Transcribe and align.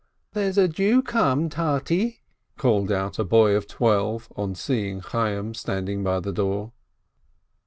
"There's 0.33 0.57
a 0.57 0.67
Jew 0.67 1.03
come, 1.03 1.47
Tate!" 1.47 2.21
called 2.57 2.91
out 2.91 3.19
a 3.19 3.23
boy 3.23 3.53
of 3.53 3.67
twelve, 3.67 4.33
on 4.35 4.55
seeing 4.55 4.99
Chayyim 5.01 5.53
standing 5.55 6.03
by 6.03 6.19
the 6.21 6.33
door. 6.33 6.71